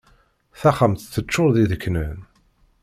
Taxxamt 0.59 1.01
teččur 1.13 1.49
d 1.55 1.57
ideknan. 1.63 2.17